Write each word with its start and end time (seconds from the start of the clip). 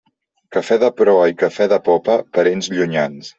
Café 0.55 0.77
de 0.83 0.89
proa 1.01 1.27
i 1.33 1.35
café 1.41 1.67
de 1.75 1.79
popa, 1.89 2.17
parents 2.39 2.73
llunyans. 2.79 3.29